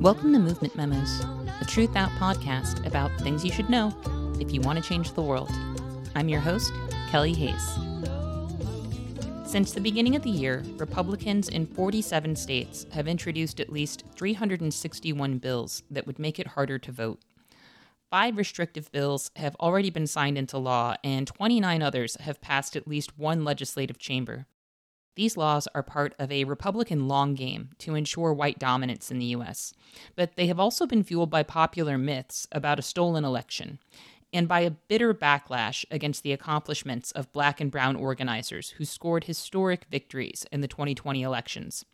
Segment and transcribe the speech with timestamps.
[0.00, 1.22] Welcome to Movement Memos,
[1.60, 3.92] a Truthout podcast about things you should know
[4.38, 5.50] if you want to change the world.
[6.14, 6.72] I'm your host,
[7.10, 7.78] Kelly Hayes.
[9.44, 15.38] Since the beginning of the year, Republicans in 47 states have introduced at least 361
[15.38, 17.20] bills that would make it harder to vote.
[18.08, 22.86] Five restrictive bills have already been signed into law, and 29 others have passed at
[22.86, 24.46] least one legislative chamber.
[25.18, 29.26] These laws are part of a Republican long game to ensure white dominance in the
[29.26, 29.74] U.S.,
[30.14, 33.80] but they have also been fueled by popular myths about a stolen election
[34.32, 39.24] and by a bitter backlash against the accomplishments of black and brown organizers who scored
[39.24, 41.84] historic victories in the 2020 elections.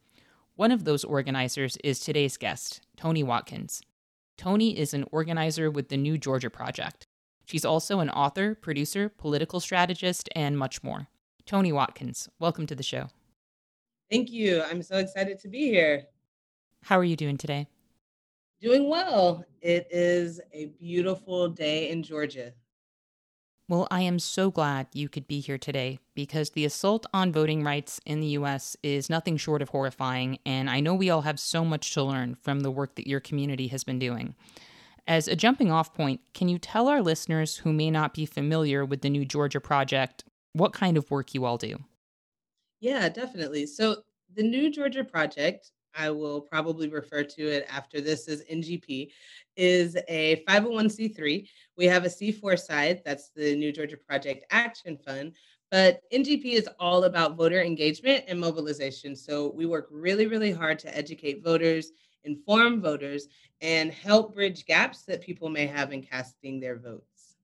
[0.56, 3.80] One of those organizers is today's guest, Toni Watkins.
[4.36, 7.06] Toni is an organizer with the New Georgia Project.
[7.46, 11.08] She's also an author, producer, political strategist, and much more.
[11.46, 13.08] Toni Watkins, welcome to the show.
[14.10, 14.62] Thank you.
[14.62, 16.04] I'm so excited to be here.
[16.82, 17.66] How are you doing today?
[18.62, 19.44] Doing well.
[19.60, 22.54] It is a beautiful day in Georgia.
[23.68, 27.62] Well, I am so glad you could be here today because the assault on voting
[27.62, 31.40] rights in the US is nothing short of horrifying, and I know we all have
[31.40, 34.34] so much to learn from the work that your community has been doing.
[35.06, 38.84] As a jumping off point, can you tell our listeners who may not be familiar
[38.84, 41.76] with the New Georgia Project what kind of work you all do.
[42.80, 43.66] Yeah, definitely.
[43.66, 43.96] So
[44.34, 49.10] the New Georgia Project, I will probably refer to it after this as NGP,
[49.56, 51.46] is a 501c3.
[51.76, 55.32] We have a C4 side, that's the New Georgia Project Action Fund,
[55.70, 59.14] but NGP is all about voter engagement and mobilization.
[59.14, 61.90] So we work really, really hard to educate voters,
[62.24, 63.28] inform voters,
[63.60, 67.36] and help bridge gaps that people may have in casting their votes.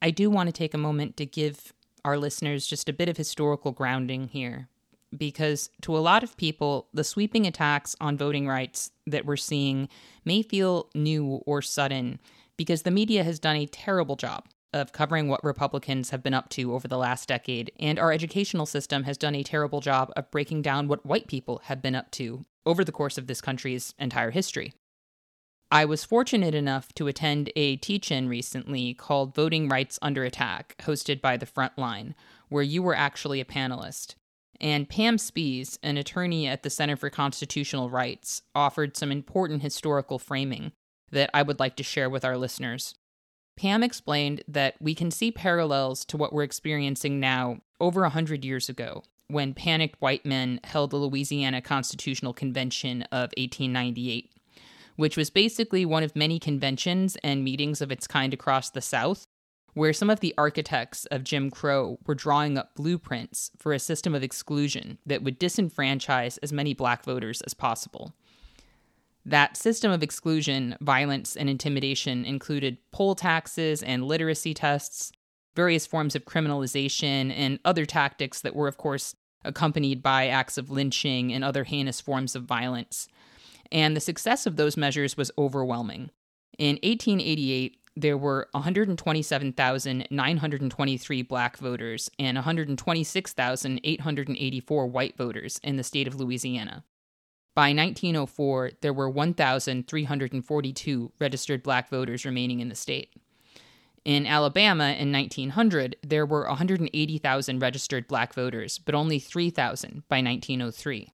[0.00, 1.72] I do want to take a moment to give
[2.08, 4.68] our listeners just a bit of historical grounding here.
[5.14, 9.90] Because to a lot of people, the sweeping attacks on voting rights that we're seeing
[10.24, 12.18] may feel new or sudden
[12.56, 16.48] because the media has done a terrible job of covering what Republicans have been up
[16.50, 20.30] to over the last decade, and our educational system has done a terrible job of
[20.30, 23.94] breaking down what white people have been up to over the course of this country's
[23.98, 24.72] entire history.
[25.70, 30.76] I was fortunate enough to attend a teach in recently called Voting Rights Under Attack,
[30.78, 32.14] hosted by The Frontline,
[32.48, 34.14] where you were actually a panelist.
[34.62, 40.18] And Pam Spees, an attorney at the Center for Constitutional Rights, offered some important historical
[40.18, 40.72] framing
[41.10, 42.94] that I would like to share with our listeners.
[43.58, 48.42] Pam explained that we can see parallels to what we're experiencing now over a hundred
[48.42, 54.30] years ago, when panicked white men held the Louisiana Constitutional Convention of 1898
[54.98, 59.24] which was basically one of many conventions and meetings of its kind across the South,
[59.74, 64.12] where some of the architects of Jim Crow were drawing up blueprints for a system
[64.12, 68.12] of exclusion that would disenfranchise as many black voters as possible.
[69.24, 75.12] That system of exclusion, violence, and intimidation included poll taxes and literacy tests,
[75.54, 80.70] various forms of criminalization, and other tactics that were, of course, accompanied by acts of
[80.70, 83.06] lynching and other heinous forms of violence
[83.70, 86.10] and the success of those measures was overwhelming.
[86.58, 96.14] In 1888, there were 127,923 black voters and 126,884 white voters in the state of
[96.14, 96.84] Louisiana.
[97.54, 103.10] By 1904, there were 1,342 registered black voters remaining in the state.
[104.04, 111.08] In Alabama in 1900, there were 180,000 registered black voters, but only 3,000 by 1903.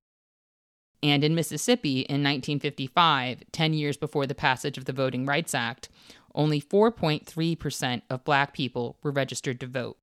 [1.03, 5.89] And in Mississippi in 1955, 10 years before the passage of the Voting Rights Act,
[6.33, 9.97] only 4.3% of black people were registered to vote.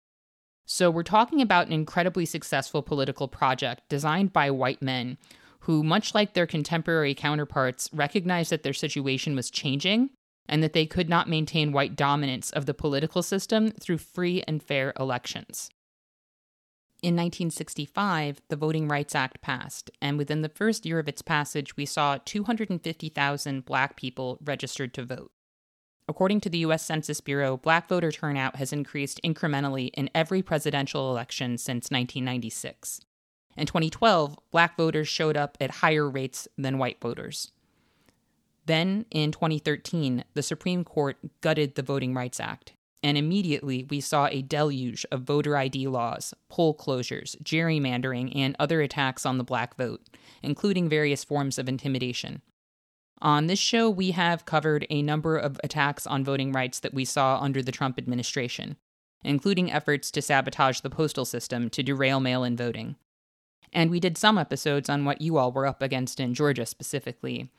[0.64, 5.18] So we're talking about an incredibly successful political project designed by white men
[5.60, 10.10] who, much like their contemporary counterparts, recognized that their situation was changing
[10.48, 14.62] and that they could not maintain white dominance of the political system through free and
[14.62, 15.68] fair elections.
[17.02, 21.76] In 1965, the Voting Rights Act passed, and within the first year of its passage,
[21.76, 25.32] we saw 250,000 black people registered to vote.
[26.06, 26.84] According to the U.S.
[26.84, 33.00] Census Bureau, black voter turnout has increased incrementally in every presidential election since 1996.
[33.56, 37.50] In 2012, black voters showed up at higher rates than white voters.
[38.66, 44.26] Then, in 2013, the Supreme Court gutted the Voting Rights Act, and immediately we saw
[44.26, 49.76] a deluge of voter ID laws, poll closures, gerrymandering, and other attacks on the black
[49.76, 50.02] vote,
[50.42, 52.42] including various forms of intimidation.
[53.20, 57.04] On this show, we have covered a number of attacks on voting rights that we
[57.04, 58.76] saw under the Trump administration,
[59.24, 62.96] including efforts to sabotage the postal system to derail mail in voting.
[63.72, 67.50] And we did some episodes on what you all were up against in Georgia specifically.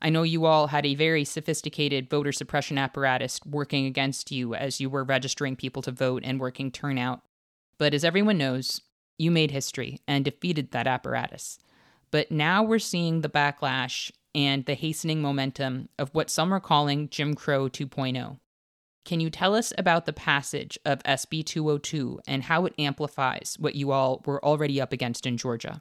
[0.00, 4.80] I know you all had a very sophisticated voter suppression apparatus working against you as
[4.80, 7.22] you were registering people to vote and working turnout.
[7.78, 8.80] But as everyone knows,
[9.18, 11.58] you made history and defeated that apparatus.
[12.10, 17.08] But now we're seeing the backlash and the hastening momentum of what some are calling
[17.08, 18.38] Jim Crow 2.0.
[19.06, 23.74] Can you tell us about the passage of SB 202 and how it amplifies what
[23.74, 25.80] you all were already up against in Georgia?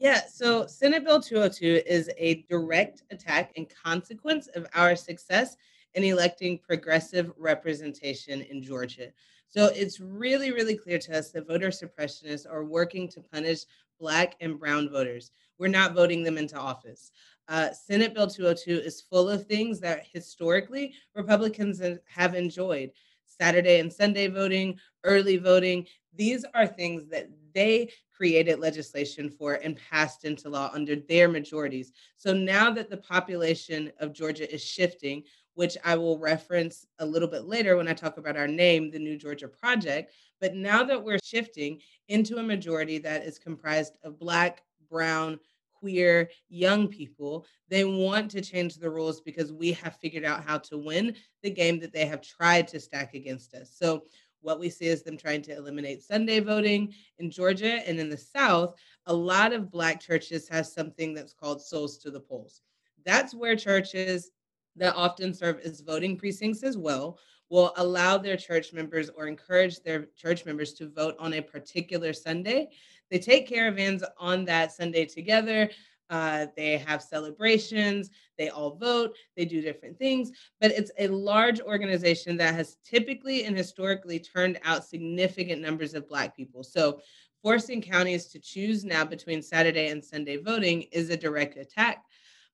[0.00, 5.58] Yeah, so Senate Bill 202 is a direct attack and consequence of our success
[5.92, 9.08] in electing progressive representation in Georgia.
[9.46, 13.64] So it's really, really clear to us that voter suppressionists are working to punish
[13.98, 15.32] Black and Brown voters.
[15.58, 17.12] We're not voting them into office.
[17.46, 22.90] Uh, Senate Bill 202 is full of things that historically Republicans have enjoyed
[23.26, 25.86] Saturday and Sunday voting, early voting.
[26.14, 31.92] These are things that they created legislation for and passed into law under their majorities.
[32.16, 35.22] So now that the population of Georgia is shifting,
[35.54, 38.98] which I will reference a little bit later when I talk about our name, the
[38.98, 40.12] New Georgia Project.
[40.40, 45.38] But now that we're shifting into a majority that is comprised of Black, Brown,
[45.80, 50.58] queer, young people, they want to change the rules because we have figured out how
[50.58, 53.74] to win the game that they have tried to stack against us.
[53.74, 54.04] So
[54.42, 58.16] what we see is them trying to eliminate Sunday voting in Georgia and in the
[58.16, 58.74] South.
[59.06, 62.62] A lot of Black churches have something that's called Souls to the Polls.
[63.04, 64.30] That's where churches
[64.76, 67.18] that often serve as voting precincts as well
[67.50, 72.12] will allow their church members or encourage their church members to vote on a particular
[72.12, 72.68] Sunday.
[73.10, 75.68] They take caravans on that Sunday together.
[76.10, 80.30] Uh, they have celebrations, they all vote, they do different things,
[80.60, 86.08] but it's a large organization that has typically and historically turned out significant numbers of
[86.08, 86.62] Black people.
[86.62, 87.00] So,
[87.42, 92.04] forcing counties to choose now between Saturday and Sunday voting is a direct attack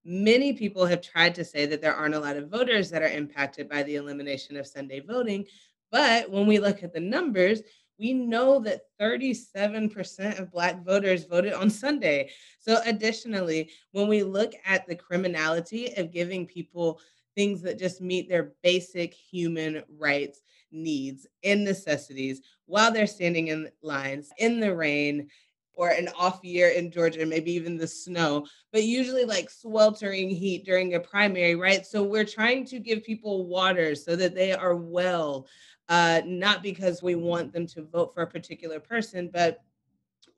[0.08, 3.08] Many people have tried to say that there aren't a lot of voters that are
[3.08, 5.46] impacted by the elimination of Sunday voting.
[5.90, 7.60] But when we look at the numbers,
[7.98, 12.30] we know that 37% of Black voters voted on Sunday.
[12.58, 17.00] So, additionally, when we look at the criminality of giving people
[17.34, 20.40] things that just meet their basic human rights,
[20.72, 25.28] needs, and necessities while they're standing in lines in the rain,
[25.76, 30.64] or an off year in Georgia, maybe even the snow, but usually like sweltering heat
[30.64, 31.86] during a primary, right?
[31.86, 35.46] So we're trying to give people water so that they are well,
[35.88, 39.62] uh, not because we want them to vote for a particular person, but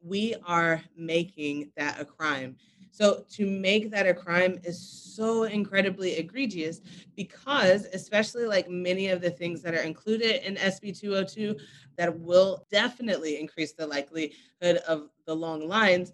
[0.02, 2.56] we are making that a crime.
[2.90, 6.80] So to make that a crime is so incredibly egregious
[7.16, 11.56] because, especially like many of the things that are included in SB 202,
[11.96, 16.12] that will definitely increase the likelihood of the long lines.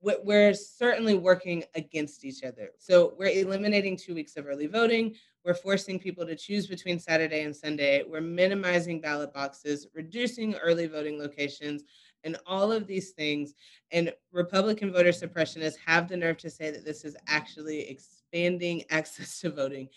[0.00, 2.70] We're certainly working against each other.
[2.78, 5.16] So we're eliminating two weeks of early voting.
[5.44, 8.02] We're forcing people to choose between Saturday and Sunday.
[8.06, 11.84] We're minimizing ballot boxes, reducing early voting locations,
[12.24, 13.54] and all of these things.
[13.92, 19.40] And Republican voter suppressionists have the nerve to say that this is actually expanding access
[19.40, 19.88] to voting.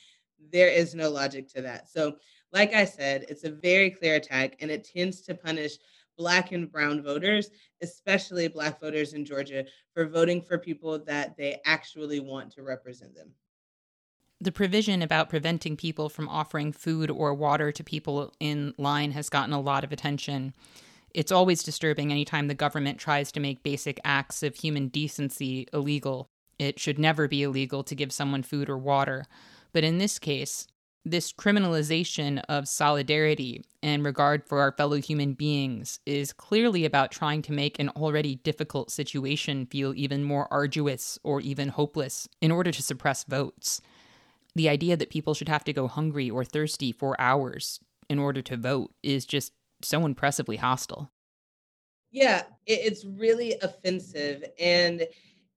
[0.52, 1.90] There is no logic to that.
[1.90, 2.18] So,
[2.54, 5.78] like I said, it's a very clear attack and it tends to punish
[6.18, 7.50] Black and Brown voters,
[7.82, 13.16] especially Black voters in Georgia, for voting for people that they actually want to represent
[13.16, 13.32] them.
[14.42, 19.30] The provision about preventing people from offering food or water to people in line has
[19.30, 20.56] gotten a lot of attention.
[21.14, 26.28] It's always disturbing anytime the government tries to make basic acts of human decency illegal.
[26.58, 29.26] It should never be illegal to give someone food or water.
[29.74, 30.66] But in this case,
[31.06, 37.44] this criminalization of solidarity and regard for our fellow human beings is clearly about trying
[37.44, 42.72] to make an already difficult situation feel even more arduous or even hopeless in order
[42.72, 43.82] to suppress votes.
[44.56, 47.80] The idea that people should have to go hungry or thirsty for hours
[48.10, 51.12] in order to vote is just so impressively hostile.
[52.12, 54.44] Yeah, it's really offensive.
[54.60, 55.08] And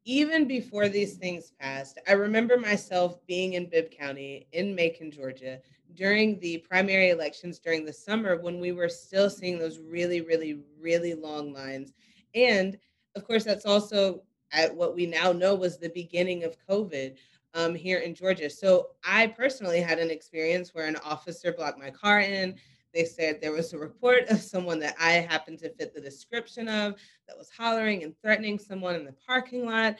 [0.04, 5.60] even before these things passed, I remember myself being in Bibb County in Macon, Georgia,
[5.94, 10.62] during the primary elections during the summer when we were still seeing those really, really,
[10.78, 11.92] really long lines.
[12.34, 12.78] And
[13.16, 17.16] of course, that's also at what we now know was the beginning of COVID
[17.54, 18.50] um, here in Georgia.
[18.50, 22.56] So I personally had an experience where an officer blocked my car in
[22.94, 26.68] they said there was a report of someone that I happened to fit the description
[26.68, 26.94] of
[27.26, 29.96] that was hollering and threatening someone in the parking lot.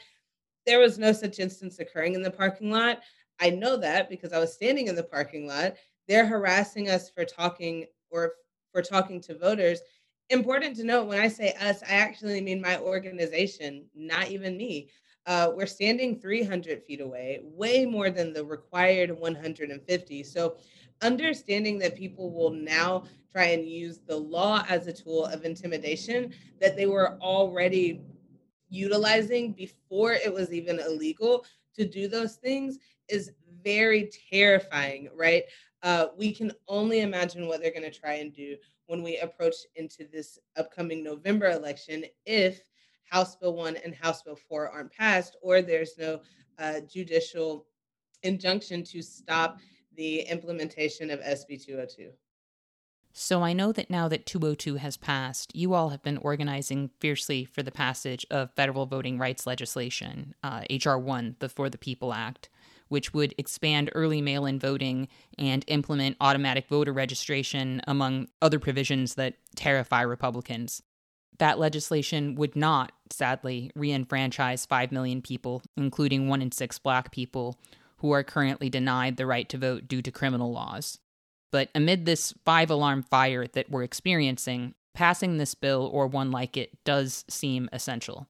[0.65, 3.01] There was no such instance occurring in the parking lot.
[3.39, 5.75] I know that because I was standing in the parking lot.
[6.07, 8.33] They're harassing us for talking or
[8.71, 9.81] for talking to voters.
[10.29, 14.89] Important to note when I say us, I actually mean my organization, not even me.
[15.27, 20.23] Uh, we're standing 300 feet away, way more than the required 150.
[20.23, 20.57] So,
[21.01, 26.33] understanding that people will now try and use the law as a tool of intimidation
[26.61, 28.01] that they were already
[28.69, 32.77] utilizing before it was even illegal to do those things
[33.09, 33.31] is
[33.63, 35.43] very terrifying, right?
[35.83, 38.55] Uh, we can only imagine what they're going to try and do
[38.87, 42.61] when we approach into this upcoming November election if
[43.05, 46.21] House Bill 1 and House Bill 4 aren't passed, or there's no
[46.59, 47.65] uh, judicial
[48.23, 49.59] injunction to stop
[49.95, 52.11] the implementation of SB 202.
[53.17, 57.45] So I know that now that 202 has passed, you all have been organizing fiercely
[57.45, 60.99] for the passage of federal voting rights legislation, uh, H.R.
[60.99, 62.49] 1, the For the People Act,
[62.89, 65.07] which would expand early mail in voting
[65.37, 70.81] and implement automatic voter registration, among other provisions that terrify Republicans.
[71.39, 77.11] That legislation would not, sadly, re enfranchise 5 million people, including one in six black
[77.11, 77.57] people,
[77.97, 80.99] who are currently denied the right to vote due to criminal laws.
[81.51, 86.57] But amid this five alarm fire that we're experiencing, passing this bill or one like
[86.57, 88.27] it does seem essential.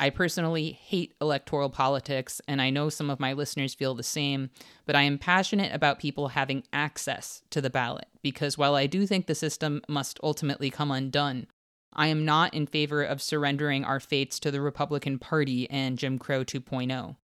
[0.00, 4.50] I personally hate electoral politics, and I know some of my listeners feel the same,
[4.86, 9.06] but I am passionate about people having access to the ballot because while I do
[9.06, 11.48] think the system must ultimately come undone,
[11.92, 16.18] I am not in favor of surrendering our fates to the Republican Party and Jim
[16.18, 17.16] Crow 2.0.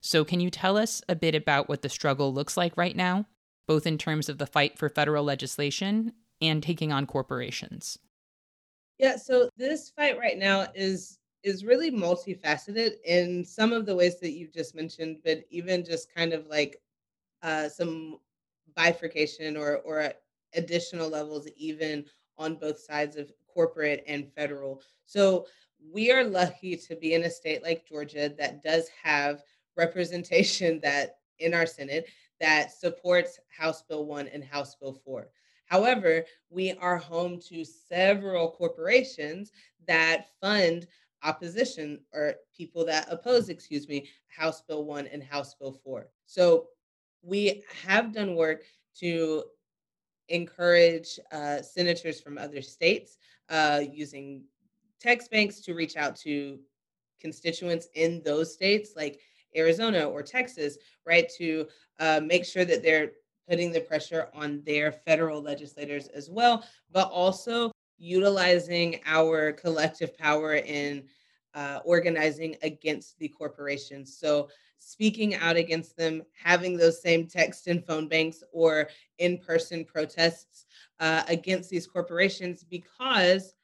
[0.00, 3.26] So, can you tell us a bit about what the struggle looks like right now,
[3.66, 7.98] both in terms of the fight for federal legislation and taking on corporations?
[8.98, 14.18] Yeah, so this fight right now is is really multifaceted in some of the ways
[14.20, 16.80] that you've just mentioned, but even just kind of like
[17.42, 18.18] uh, some
[18.74, 20.12] bifurcation or or
[20.54, 22.04] additional levels even
[22.38, 24.82] on both sides of corporate and federal.
[25.06, 25.46] So
[25.92, 29.42] we are lucky to be in a state like Georgia that does have
[29.76, 32.06] representation that in our Senate
[32.40, 35.28] that supports House Bill 1 and House Bill 4.
[35.66, 39.50] However, we are home to several corporations
[39.86, 40.86] that fund
[41.22, 46.06] opposition or people that oppose, excuse me, House Bill 1 and House Bill 4.
[46.26, 46.66] So
[47.22, 48.62] we have done work
[49.00, 49.44] to
[50.28, 53.18] encourage uh, senators from other states
[53.50, 54.44] uh, using
[55.00, 56.58] text banks to reach out to
[57.20, 59.20] constituents in those states like
[59.56, 61.66] Arizona or Texas, right, to
[62.00, 63.12] uh, make sure that they're
[63.48, 70.56] putting the pressure on their federal legislators as well, but also utilizing our collective power
[70.56, 71.04] in
[71.54, 74.16] uh, organizing against the corporations.
[74.16, 79.84] So, speaking out against them, having those same text and phone banks or in person
[79.84, 80.66] protests
[81.00, 83.54] uh, against these corporations because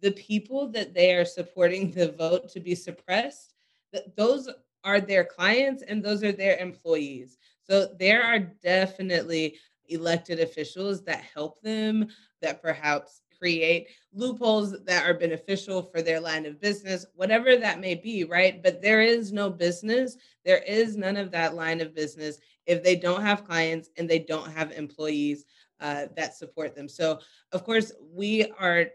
[0.00, 3.54] the people that they are supporting the vote to be suppressed,
[3.92, 4.48] that those
[4.84, 7.38] are their clients and those are their employees.
[7.62, 9.56] So there are definitely
[9.88, 12.08] elected officials that help them,
[12.42, 17.94] that perhaps create loopholes that are beneficial for their line of business, whatever that may
[17.94, 18.62] be, right?
[18.62, 22.96] But there is no business, there is none of that line of business if they
[22.96, 25.44] don't have clients and they don't have employees
[25.80, 26.88] uh, that support them.
[26.88, 27.20] So,
[27.52, 28.86] of course, we are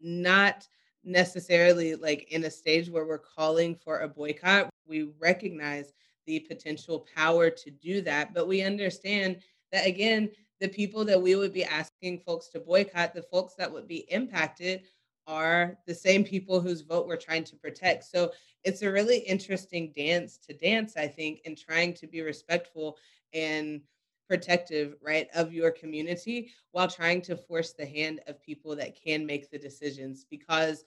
[0.00, 0.66] not
[1.04, 4.68] necessarily like in a stage where we're calling for a boycott.
[4.86, 5.92] We recognize
[6.26, 9.38] the potential power to do that, but we understand
[9.72, 13.70] that again, the people that we would be asking folks to boycott, the folks that
[13.70, 14.82] would be impacted
[15.26, 18.04] are the same people whose vote we're trying to protect.
[18.04, 18.32] So
[18.64, 22.96] it's a really interesting dance to dance, I think, in trying to be respectful
[23.32, 23.80] and
[24.28, 29.26] protective, right, of your community while trying to force the hand of people that can
[29.26, 30.24] make the decisions.
[30.28, 30.84] Because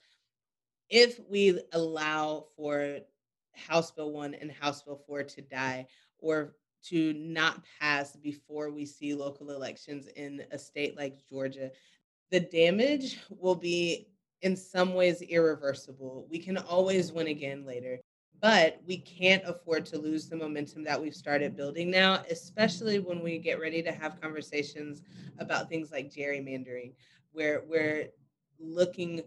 [0.88, 2.98] if we allow for
[3.54, 5.86] House Bill 1 and House Bill 4 to die,
[6.18, 6.54] or
[6.88, 11.70] to not pass before we see local elections in a state like Georgia,
[12.30, 14.08] the damage will be
[14.42, 16.26] in some ways irreversible.
[16.30, 18.00] We can always win again later,
[18.40, 23.22] but we can't afford to lose the momentum that we've started building now, especially when
[23.22, 25.02] we get ready to have conversations
[25.38, 26.92] about things like gerrymandering,
[27.32, 28.08] where we're
[28.58, 29.22] looking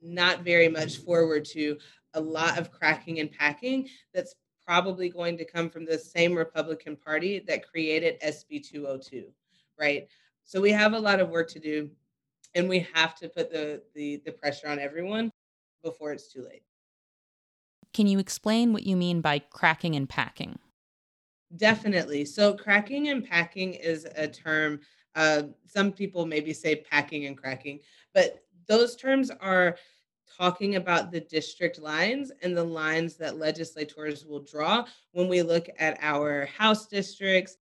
[0.00, 1.76] not very much forward to
[2.14, 4.34] a lot of cracking and packing that's
[4.70, 9.26] probably going to come from the same Republican Party that created SB 202,
[9.76, 10.06] right?
[10.44, 11.90] So we have a lot of work to do,
[12.54, 15.32] and we have to put the, the, the pressure on everyone
[15.82, 16.62] before it's too late.
[17.92, 20.56] Can you explain what you mean by cracking and packing?
[21.56, 22.24] Definitely.
[22.24, 24.82] So, cracking and packing is a term.
[25.16, 27.80] Uh, some people maybe say packing and cracking,
[28.14, 29.76] but those terms are
[30.36, 35.68] talking about the district lines and the lines that legislators will draw when we look
[35.78, 37.56] at our House districts,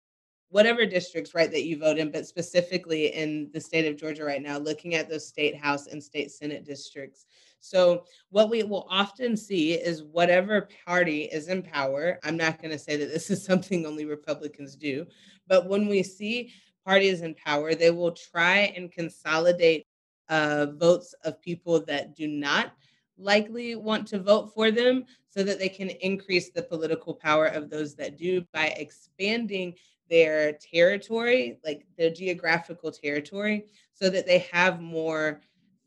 [0.49, 4.41] whatever districts, right, that you vote in, but specifically in the state of Georgia right
[4.41, 7.25] now, looking at those state House and state Senate districts.
[7.61, 12.17] So, what we will often see is whatever party is in power.
[12.23, 15.05] I'm not going to say that this is something only Republicans do,
[15.47, 16.53] but when we see
[16.85, 19.85] parties in power, they will try and consolidate
[20.29, 22.73] uh, votes of people that do not
[23.17, 27.69] likely want to vote for them so that they can increase the political power of
[27.69, 29.75] those that do by expanding
[30.09, 35.41] their territory, like their geographical territory, so that they have more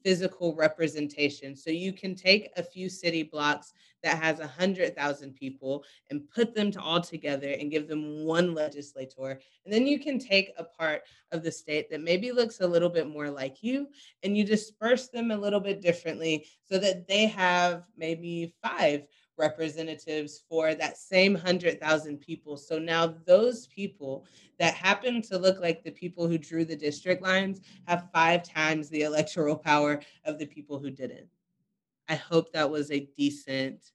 [0.04, 1.56] physical representation.
[1.56, 6.28] So you can take a few city blocks that has a hundred thousand people and
[6.30, 9.40] put them to all together and give them one legislator.
[9.64, 12.88] And then you can take a part of the state that maybe looks a little
[12.88, 13.88] bit more like you
[14.22, 19.04] and you disperse them a little bit differently so that they have maybe five
[19.38, 22.56] representatives for that same 100,000 people.
[22.56, 24.26] So now those people
[24.58, 28.88] that happen to look like the people who drew the district lines have five times
[28.88, 31.28] the electoral power of the people who didn't.
[32.08, 33.92] I hope that was a decent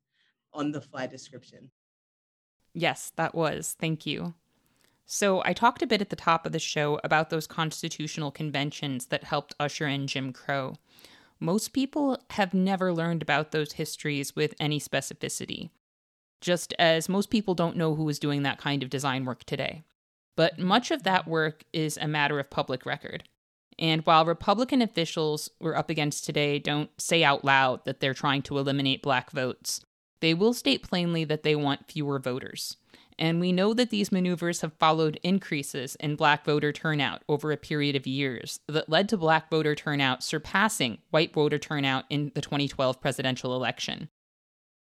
[0.54, 1.70] on the fly description.
[2.74, 3.76] Yes, that was.
[3.80, 4.34] Thank you.
[5.10, 9.06] So, I talked a bit at the top of the show about those constitutional conventions
[9.06, 10.76] that helped usher in Jim Crow
[11.40, 15.70] most people have never learned about those histories with any specificity,
[16.42, 19.84] just as most people don't know who is doing that kind of design work today.
[20.36, 23.24] But much of that work is a matter of public record.
[23.80, 28.42] And while Republican officials we're up against today don't say out loud that they're trying
[28.44, 29.82] to eliminate black votes,
[30.20, 32.78] they will state plainly that they want fewer voters
[33.20, 37.58] and we know that these maneuvers have followed increases in black voter turnout over a
[37.58, 42.42] period of years that led to black voter turnout surpassing white voter turnout in the
[42.42, 44.10] 2012 presidential election.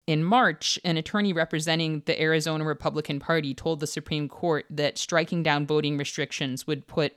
[0.08, 5.42] In March, an attorney representing the Arizona Republican Party told the Supreme Court that striking
[5.42, 7.14] down voting restrictions would put,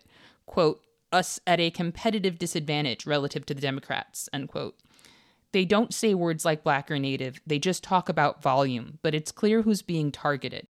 [0.47, 4.77] quote, us at a competitive disadvantage relative to the Democrats, end quote.
[5.53, 9.33] They don't say words like black or native, they just talk about volume, but it's
[9.33, 10.67] clear who's being targeted.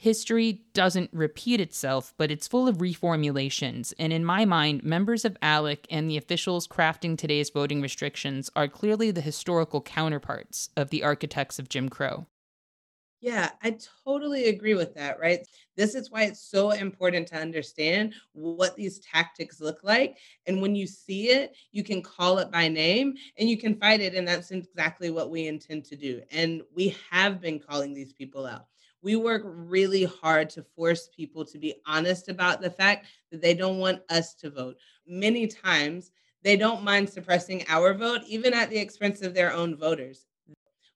[0.00, 5.36] History doesn't repeat itself, but it's full of reformulations, and in my mind, members of
[5.42, 11.04] ALEC and the officials crafting today's voting restrictions are clearly the historical counterparts of the
[11.04, 12.24] architects of Jim Crow.
[13.20, 15.46] Yeah, I totally agree with that, right?
[15.76, 20.16] This is why it's so important to understand what these tactics look like.
[20.46, 24.00] And when you see it, you can call it by name and you can fight
[24.00, 24.14] it.
[24.14, 26.22] And that's exactly what we intend to do.
[26.32, 28.64] And we have been calling these people out
[29.02, 33.54] we work really hard to force people to be honest about the fact that they
[33.54, 34.76] don't want us to vote.
[35.06, 39.76] Many times, they don't mind suppressing our vote, even at the expense of their own
[39.76, 40.26] voters.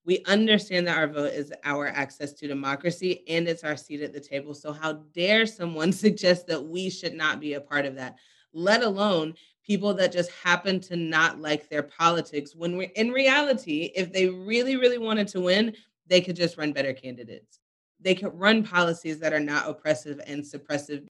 [0.07, 4.13] We understand that our vote is our access to democracy and it's our seat at
[4.13, 4.55] the table.
[4.55, 8.17] So, how dare someone suggest that we should not be a part of that,
[8.53, 13.91] let alone people that just happen to not like their politics when we're in reality,
[13.95, 15.75] if they really, really wanted to win,
[16.07, 17.61] they could just run better candidates
[18.05, 21.07] they can run policies that are not oppressive and suppressive.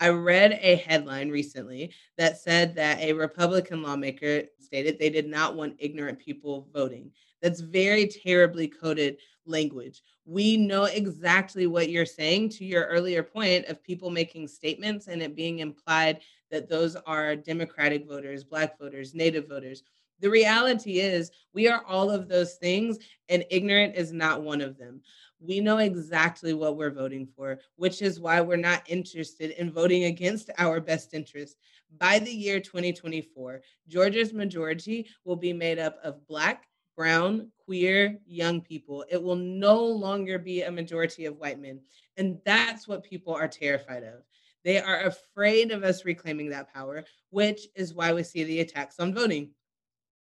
[0.00, 5.54] I read a headline recently that said that a Republican lawmaker stated they did not
[5.54, 7.12] want ignorant people voting.
[7.40, 10.02] That's very terribly coded language.
[10.24, 15.22] We know exactly what you're saying to your earlier point of people making statements and
[15.22, 19.82] it being implied that those are Democratic voters, Black voters, Native voters.
[20.20, 24.78] The reality is, we are all of those things, and ignorant is not one of
[24.78, 25.00] them
[25.44, 30.04] we know exactly what we're voting for, which is why we're not interested in voting
[30.04, 31.56] against our best interest.
[31.98, 38.60] By the year 2024, Georgia's majority will be made up of Black, brown, queer, young
[38.60, 39.04] people.
[39.10, 41.80] It will no longer be a majority of white men.
[42.16, 44.22] And that's what people are terrified of.
[44.64, 49.00] They are afraid of us reclaiming that power, which is why we see the attacks
[49.00, 49.50] on voting.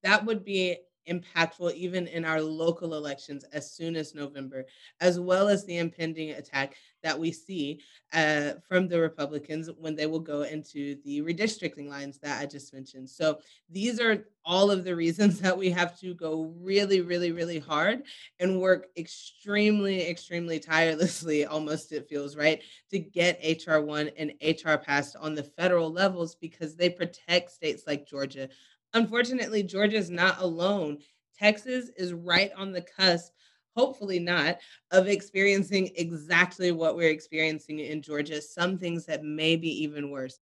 [0.03, 0.77] That would be
[1.09, 4.65] impactful even in our local elections as soon as November,
[4.99, 7.81] as well as the impending attack that we see
[8.13, 12.73] uh, from the Republicans when they will go into the redistricting lines that I just
[12.73, 13.09] mentioned.
[13.09, 17.59] So these are all of the reasons that we have to go really, really, really
[17.59, 18.03] hard
[18.39, 22.61] and work extremely, extremely tirelessly, almost it feels right,
[22.91, 28.07] to get HR1 and HR passed on the federal levels because they protect states like
[28.07, 28.49] Georgia
[28.93, 30.99] Unfortunately, Georgia is not alone.
[31.37, 33.31] Texas is right on the cusp,
[33.75, 34.57] hopefully not,
[34.91, 40.39] of experiencing exactly what we're experiencing in Georgia, some things that may be even worse.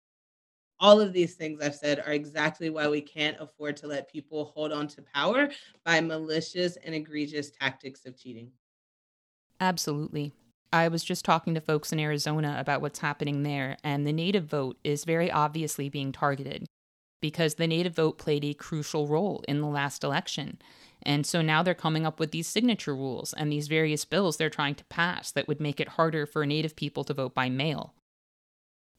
[0.79, 4.45] all of these things I've said are exactly why we can't afford to let people
[4.55, 5.49] hold on to power
[5.85, 8.51] by malicious and egregious tactics of cheating.
[9.59, 10.33] Absolutely.
[10.73, 14.45] I was just talking to folks in Arizona about what's happening there, and the native
[14.45, 16.65] vote is very obviously being targeted
[17.21, 20.59] because the native vote played a crucial role in the last election.
[21.03, 24.49] And so now they're coming up with these signature rules and these various bills they're
[24.49, 27.93] trying to pass that would make it harder for native people to vote by mail.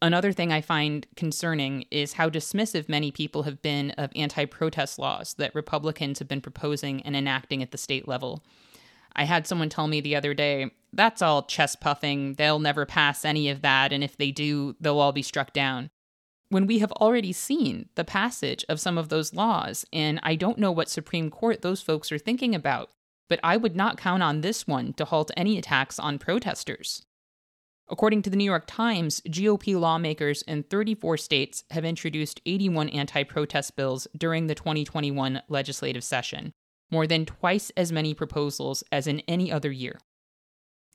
[0.02, 4.98] Another thing I find concerning is how dismissive many people have been of anti protest
[4.98, 8.44] laws that Republicans have been proposing and enacting at the state level.
[9.14, 12.34] I had someone tell me the other day, that's all chest puffing.
[12.34, 15.90] They'll never pass any of that, and if they do, they'll all be struck down.
[16.48, 20.58] When we have already seen the passage of some of those laws, and I don't
[20.58, 22.90] know what Supreme Court those folks are thinking about,
[23.28, 27.04] but I would not count on this one to halt any attacks on protesters.
[27.88, 33.24] According to the New York Times, GOP lawmakers in 34 states have introduced 81 anti
[33.24, 36.52] protest bills during the 2021 legislative session,
[36.90, 39.98] more than twice as many proposals as in any other year.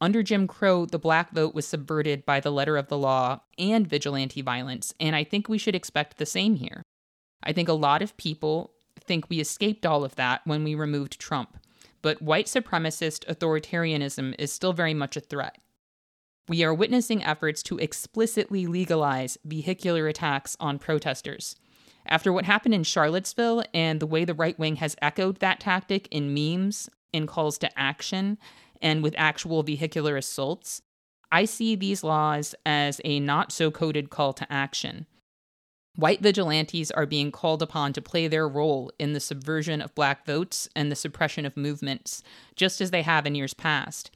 [0.01, 3.87] Under Jim Crow, the black vote was subverted by the letter of the law and
[3.87, 6.81] vigilante violence, and I think we should expect the same here.
[7.43, 11.19] I think a lot of people think we escaped all of that when we removed
[11.19, 11.55] Trump,
[12.01, 15.59] but white supremacist authoritarianism is still very much a threat.
[16.49, 21.55] We are witnessing efforts to explicitly legalize vehicular attacks on protesters.
[22.07, 26.07] After what happened in Charlottesville and the way the right wing has echoed that tactic
[26.09, 28.39] in memes, in calls to action,
[28.81, 30.81] and with actual vehicular assaults,
[31.31, 35.05] I see these laws as a not so coded call to action.
[35.95, 40.25] White vigilantes are being called upon to play their role in the subversion of black
[40.25, 42.23] votes and the suppression of movements,
[42.55, 44.11] just as they have in years past.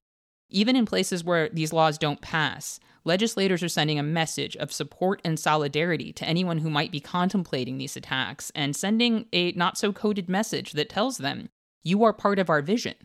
[0.49, 5.21] Even in places where these laws don't pass, legislators are sending a message of support
[5.25, 9.91] and solidarity to anyone who might be contemplating these attacks and sending a not so
[9.91, 11.49] coded message that tells them,
[11.83, 12.95] you are part of our vision.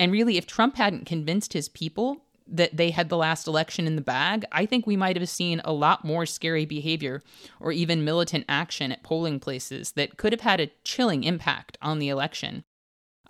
[0.00, 3.96] And really, if Trump hadn't convinced his people that they had the last election in
[3.96, 7.22] the bag, I think we might have seen a lot more scary behavior
[7.60, 11.98] or even militant action at polling places that could have had a chilling impact on
[11.98, 12.64] the election.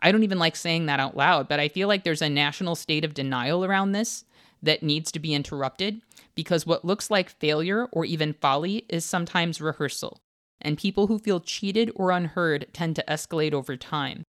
[0.00, 2.76] I don't even like saying that out loud, but I feel like there's a national
[2.76, 4.24] state of denial around this
[4.62, 6.00] that needs to be interrupted
[6.37, 10.20] because what looks like failure or even folly is sometimes rehearsal.
[10.61, 14.22] And people who feel cheated or unheard tend to escalate over time.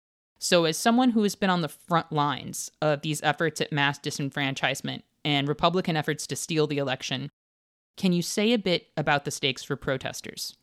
[0.43, 3.99] So, as someone who has been on the front lines of these efforts at mass
[3.99, 7.29] disenfranchisement and Republican efforts to steal the election,
[7.95, 10.57] can you say a bit about the stakes for protesters?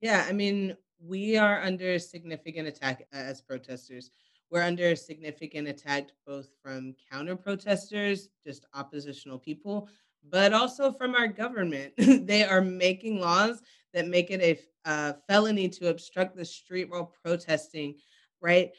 [0.00, 4.12] Yeah, I mean, we are under significant attack as protesters.
[4.50, 9.90] We're under significant attack both from counter protesters, just oppositional people,
[10.30, 11.92] but also from our government.
[12.26, 13.60] they are making laws
[13.92, 17.96] that make it a uh, felony to obstruct the street while protesting,
[18.40, 18.70] right?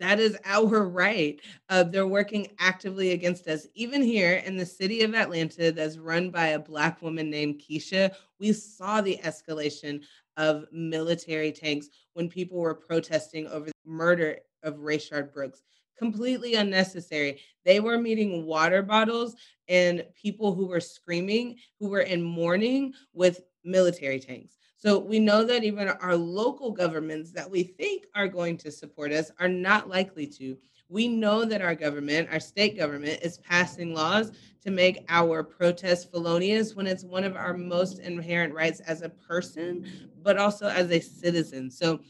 [0.00, 1.40] That is our right.
[1.68, 3.66] Uh, they're working actively against us.
[3.74, 8.12] Even here in the city of Atlanta, that's run by a Black woman named Keisha,
[8.40, 10.02] we saw the escalation
[10.36, 15.62] of military tanks when people were protesting over the murder of Rayshard Brooks.
[15.98, 17.40] Completely unnecessary.
[17.64, 19.36] They were meeting water bottles
[19.68, 24.56] and people who were screaming, who were in mourning with military tanks.
[24.82, 29.12] So we know that even our local governments that we think are going to support
[29.12, 30.58] us are not likely to.
[30.88, 34.32] We know that our government, our state government, is passing laws
[34.64, 39.08] to make our protest felonious when it's one of our most inherent rights as a
[39.08, 41.70] person, but also as a citizen.
[41.70, 42.00] So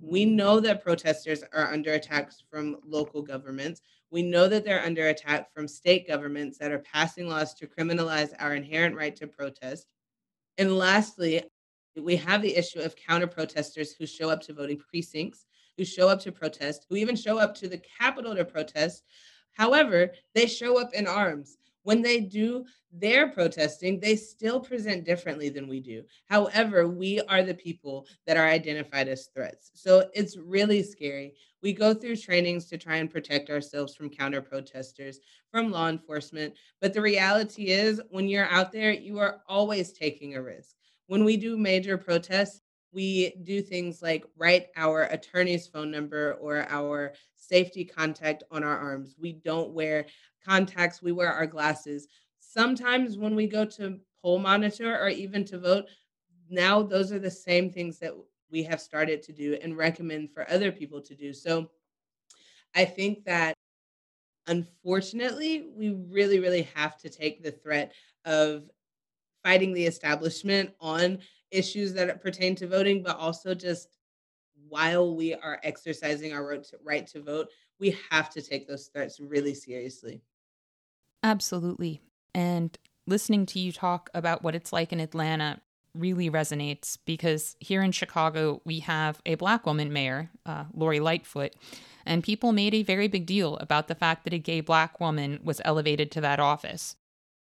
[0.00, 3.82] we know that protesters are under attacks from local governments.
[4.10, 8.32] We know that they're under attack from state governments that are passing laws to criminalize
[8.38, 9.86] our inherent right to protest.
[10.56, 11.42] And lastly,
[12.00, 16.08] we have the issue of counter protesters who show up to voting precincts, who show
[16.08, 19.04] up to protest, who even show up to the Capitol to protest.
[19.52, 25.48] However, they show up in arms when they do their protesting, they still present differently
[25.48, 26.02] than we do.
[26.26, 29.70] However, we are the people that are identified as threats.
[29.74, 31.34] So it's really scary.
[31.62, 36.54] We go through trainings to try and protect ourselves from counter protesters, from law enforcement.
[36.80, 40.76] But the reality is, when you're out there, you are always taking a risk.
[41.12, 46.66] When we do major protests, we do things like write our attorney's phone number or
[46.70, 49.14] our safety contact on our arms.
[49.20, 50.06] We don't wear
[50.42, 52.08] contacts, we wear our glasses.
[52.40, 55.84] Sometimes when we go to poll monitor or even to vote,
[56.48, 58.14] now those are the same things that
[58.50, 61.34] we have started to do and recommend for other people to do.
[61.34, 61.68] So
[62.74, 63.52] I think that
[64.46, 67.92] unfortunately, we really, really have to take the threat
[68.24, 68.70] of
[69.42, 71.18] fighting the establishment on
[71.50, 73.98] issues that pertain to voting, but also just
[74.68, 78.86] while we are exercising our right to, right to vote, we have to take those
[78.86, 80.22] threats really seriously.
[81.22, 82.00] Absolutely.
[82.34, 82.76] And
[83.06, 85.60] listening to you talk about what it's like in Atlanta
[85.94, 91.54] really resonates because here in Chicago, we have a black woman mayor, uh, Lori Lightfoot,
[92.06, 95.38] and people made a very big deal about the fact that a gay black woman
[95.44, 96.96] was elevated to that office.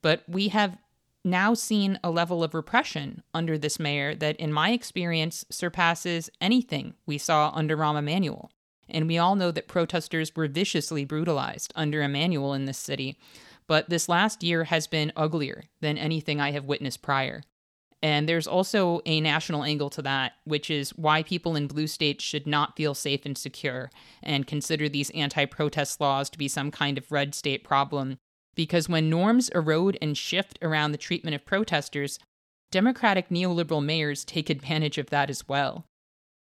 [0.03, 0.77] But we have
[1.25, 6.93] now seen a level of repression under this mayor that, in my experience, surpasses anything
[7.05, 8.51] we saw under Rahm Emanuel.
[8.87, 13.17] And we all know that protesters were viciously brutalized under Emanuel in this city.
[13.67, 17.41] But this last year has been uglier than anything I have witnessed prior.
[18.03, 22.23] And there's also a national angle to that, which is why people in blue states
[22.23, 23.89] should not feel safe and secure
[24.21, 28.19] and consider these anti protest laws to be some kind of red state problem
[28.55, 32.19] because when norms erode and shift around the treatment of protesters,
[32.71, 35.85] Democratic neoliberal mayors take advantage of that as well.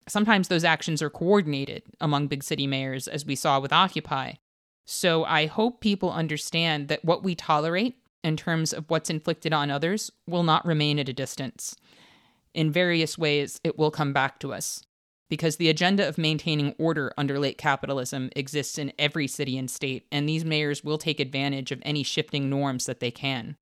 [0.08, 4.34] Sometimes those actions are coordinated among big city mayors, as we saw with Occupy.
[4.86, 9.72] So I hope people understand that what we tolerate in terms of what's inflicted on
[9.72, 11.76] others will not remain at a distance.
[12.54, 14.84] In various ways, it will come back to us
[15.32, 20.06] because the agenda of maintaining order under late capitalism exists in every city and state,
[20.12, 23.56] and these mayors will take advantage of any shifting norms that they can.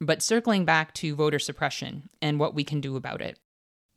[0.00, 3.40] But circling back to voter suppression and what we can do about it,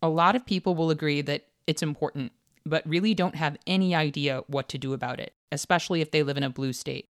[0.01, 2.31] a lot of people will agree that it's important,
[2.65, 6.37] but really don't have any idea what to do about it, especially if they live
[6.37, 7.05] in a blue state.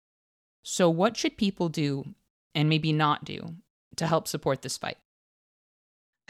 [0.64, 2.14] So, what should people do
[2.54, 3.56] and maybe not do
[3.96, 4.96] to help support this fight?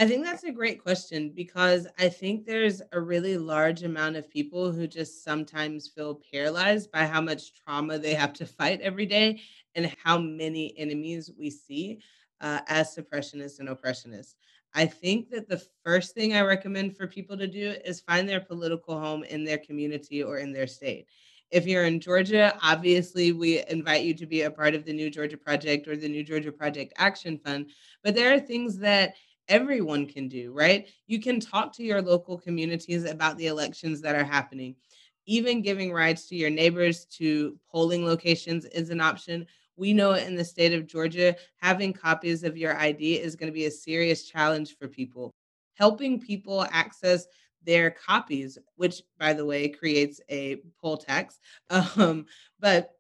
[0.01, 4.31] I think that's a great question because I think there's a really large amount of
[4.31, 9.05] people who just sometimes feel paralyzed by how much trauma they have to fight every
[9.05, 9.43] day
[9.75, 12.01] and how many enemies we see
[12.41, 14.37] uh, as suppressionists and oppressionists.
[14.73, 18.41] I think that the first thing I recommend for people to do is find their
[18.41, 21.09] political home in their community or in their state.
[21.51, 25.11] If you're in Georgia, obviously we invite you to be a part of the New
[25.11, 27.71] Georgia Project or the New Georgia Project Action Fund.
[28.03, 29.15] But there are things that
[29.51, 30.89] everyone can do, right?
[31.09, 34.77] You can talk to your local communities about the elections that are happening.
[35.27, 39.47] Even giving rides to your neighbors to polling locations is an option.
[39.77, 43.55] We know in the state of Georgia, having copies of your ID is going to
[43.55, 45.31] be a serious challenge for people.
[45.75, 47.27] Helping people access
[47.65, 51.41] their copies, which, by the way, creates a poll tax.
[51.97, 52.27] Um,
[52.59, 52.91] but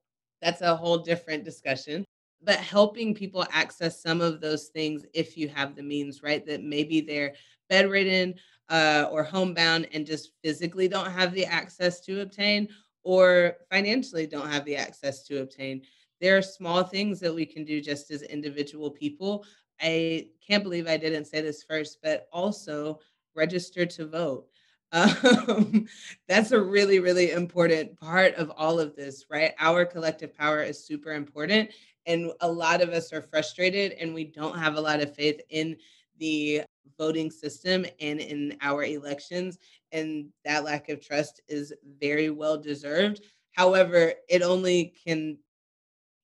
[0.43, 2.05] that's a whole different discussion
[2.43, 6.45] but helping people access some of those things if you have the means, right?
[6.47, 7.35] That maybe they're
[7.69, 8.35] bedridden
[8.69, 12.69] uh, or homebound and just physically don't have the access to obtain
[13.03, 15.83] or financially don't have the access to obtain.
[16.21, 19.45] There are small things that we can do just as individual people.
[19.81, 23.01] I can't believe I didn't say this first, but also
[23.35, 24.47] register to vote.
[24.93, 25.87] Um,
[26.27, 29.53] that's a really, really important part of all of this, right?
[29.61, 31.71] Our collective power is super important.
[32.07, 35.41] And a lot of us are frustrated and we don't have a lot of faith
[35.51, 35.77] in
[36.19, 36.63] the
[36.99, 39.59] voting system and in our elections.
[39.93, 43.23] And that lack of trust is very well deserved.
[43.53, 45.39] However, it only can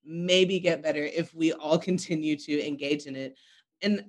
[0.04, 3.38] maybe get better if we all continue to engage in it.
[3.82, 4.04] And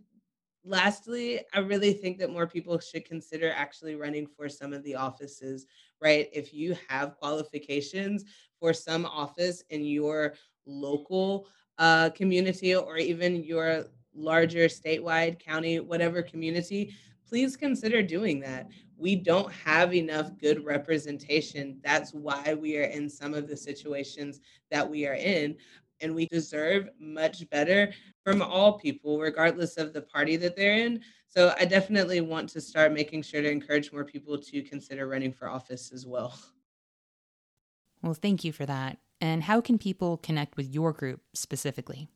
[0.63, 4.95] lastly, I really think that more people should consider actually running for some of the
[4.95, 5.65] offices,
[6.01, 6.29] right?
[6.33, 8.25] If you have qualifications
[8.59, 10.33] for some office in your
[10.65, 16.93] local uh, community or even your larger statewide county, whatever community,
[17.27, 18.67] please consider doing that.
[18.97, 21.79] We don't have enough good representation.
[21.83, 24.39] That's why we are in some of the situations
[24.71, 25.55] that we are in.
[26.01, 27.91] And we deserve much better
[28.23, 31.01] from all people, regardless of the party that they're in.
[31.27, 35.33] So I definitely want to start making sure to encourage more people to consider running
[35.33, 36.37] for office as well.
[38.07, 38.99] Well, thank you for that.
[39.19, 42.07] And how can people connect with your group specifically?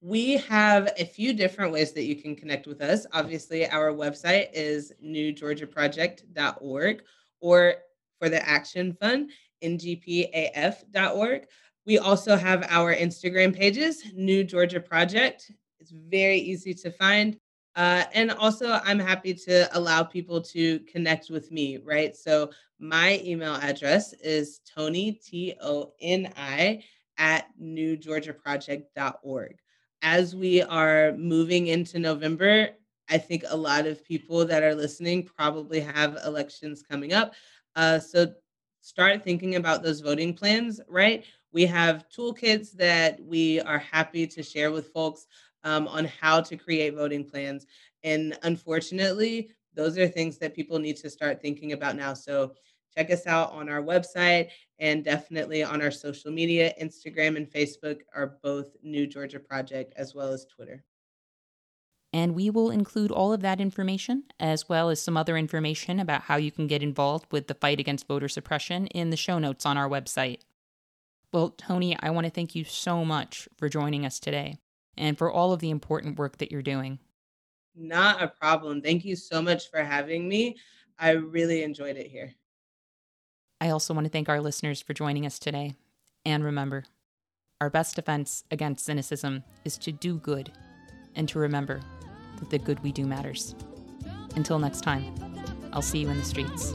[0.00, 3.04] We have a few different ways that you can connect with us.
[3.12, 7.02] Obviously, our website is newgeorgiaproject.org
[7.40, 7.74] or
[8.18, 9.32] for the Action Fund,
[9.62, 11.46] ngpaf.org.
[11.84, 15.52] We also have our Instagram pages, New Georgia Project.
[15.78, 17.38] It's very easy to find.
[17.76, 22.16] Uh, and also, I'm happy to allow people to connect with me, right?
[22.16, 26.82] So, my email address is Toni, T O N I,
[27.18, 29.56] at newgeorgiaproject.org.
[30.02, 32.70] As we are moving into November,
[33.10, 37.34] I think a lot of people that are listening probably have elections coming up.
[37.74, 38.32] Uh, so,
[38.80, 41.24] start thinking about those voting plans, right?
[41.52, 45.26] We have toolkits that we are happy to share with folks
[45.66, 47.66] um, on how to create voting plans.
[48.04, 52.14] And unfortunately, those are things that people need to start thinking about now.
[52.14, 52.54] So
[52.96, 56.72] check us out on our website and definitely on our social media.
[56.80, 60.84] Instagram and Facebook are both New Georgia Project, as well as Twitter.
[62.12, 66.22] And we will include all of that information, as well as some other information about
[66.22, 69.66] how you can get involved with the fight against voter suppression, in the show notes
[69.66, 70.38] on our website.
[71.32, 74.58] Well, Toni, I want to thank you so much for joining us today
[74.96, 76.98] and for all of the important work that you're doing.
[77.74, 78.80] Not a problem.
[78.80, 80.56] Thank you so much for having me.
[80.98, 82.34] I really enjoyed it here.
[83.60, 85.74] I also want to thank our listeners for joining us today.
[86.24, 86.84] And remember,
[87.60, 90.52] our best defense against cynicism is to do good
[91.14, 91.80] and to remember
[92.38, 93.54] that the good we do matters.
[94.34, 95.14] Until next time,
[95.72, 96.74] I'll see you in the streets.